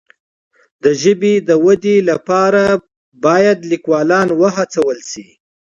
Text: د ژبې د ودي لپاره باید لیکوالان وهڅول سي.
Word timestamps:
د 0.83 0.85
ژبې 1.01 1.33
د 1.47 1.49
ودي 1.65 1.97
لپاره 2.09 2.63
باید 3.25 3.57
لیکوالان 3.71 4.27
وهڅول 4.41 4.97
سي. 5.11 5.27